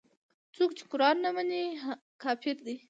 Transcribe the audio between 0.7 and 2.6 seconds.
چې قران نه مني کافر